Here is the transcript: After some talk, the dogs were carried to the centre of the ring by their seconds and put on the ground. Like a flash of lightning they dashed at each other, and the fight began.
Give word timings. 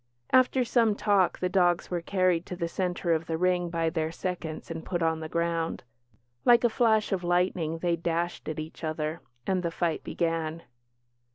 After 0.31 0.63
some 0.65 0.95
talk, 0.95 1.37
the 1.37 1.47
dogs 1.47 1.91
were 1.91 2.01
carried 2.01 2.47
to 2.47 2.55
the 2.55 2.67
centre 2.67 3.13
of 3.13 3.27
the 3.27 3.37
ring 3.37 3.69
by 3.69 3.91
their 3.91 4.11
seconds 4.11 4.71
and 4.71 4.83
put 4.83 5.03
on 5.03 5.19
the 5.19 5.29
ground. 5.29 5.83
Like 6.43 6.63
a 6.63 6.69
flash 6.71 7.11
of 7.11 7.23
lightning 7.23 7.77
they 7.77 7.95
dashed 7.95 8.49
at 8.49 8.57
each 8.57 8.83
other, 8.83 9.21
and 9.45 9.61
the 9.61 9.69
fight 9.69 10.03
began. 10.03 10.63